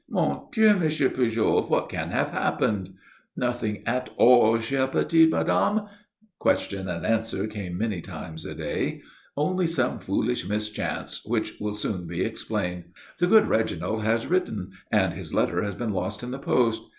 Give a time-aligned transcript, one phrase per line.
[0.09, 0.79] "Mon Dieu, M.
[0.79, 2.95] Pujol, what can have happened?"
[3.37, 5.81] "Nothing at all, chère petite madame"
[6.39, 9.03] question and answer came many times a day.
[9.37, 12.85] "Only some foolish mischance which will soon be explained.
[13.19, 16.81] The good Reginald has written and his letter has been lost in the post.